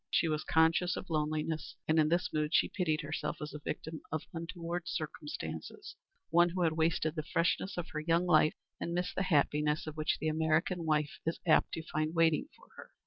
[0.09, 4.01] She was conscious of loneliness, and in this mood she pitied herself as a victim
[4.11, 5.95] of untoward circumstances,
[6.31, 10.17] one who had wasted the freshness of her young life, and missed the happiness which
[10.17, 12.89] the American wife is apt to find waiting for her.